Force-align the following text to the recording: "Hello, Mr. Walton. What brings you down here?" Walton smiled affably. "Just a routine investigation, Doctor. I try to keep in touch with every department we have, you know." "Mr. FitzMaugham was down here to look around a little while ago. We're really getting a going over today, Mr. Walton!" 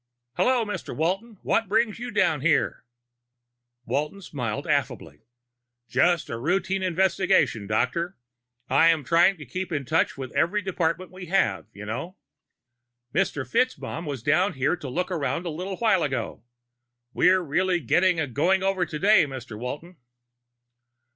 "Hello, 0.33 0.65
Mr. 0.65 0.95
Walton. 0.97 1.37
What 1.43 1.67
brings 1.67 1.99
you 1.99 2.09
down 2.09 2.41
here?" 2.41 2.85
Walton 3.85 4.19
smiled 4.23 4.65
affably. 4.65 5.19
"Just 5.87 6.27
a 6.27 6.39
routine 6.39 6.81
investigation, 6.81 7.67
Doctor. 7.67 8.17
I 8.67 8.99
try 9.03 9.33
to 9.33 9.45
keep 9.45 9.71
in 9.71 9.85
touch 9.85 10.17
with 10.17 10.35
every 10.35 10.63
department 10.63 11.11
we 11.11 11.27
have, 11.27 11.67
you 11.71 11.85
know." 11.85 12.17
"Mr. 13.13 13.47
FitzMaugham 13.47 14.07
was 14.07 14.23
down 14.23 14.53
here 14.53 14.75
to 14.75 14.89
look 14.89 15.11
around 15.11 15.45
a 15.45 15.51
little 15.51 15.77
while 15.77 16.01
ago. 16.01 16.41
We're 17.13 17.41
really 17.41 17.79
getting 17.79 18.19
a 18.19 18.25
going 18.25 18.63
over 18.63 18.87
today, 18.87 19.27
Mr. 19.27 19.55
Walton!" 19.55 19.97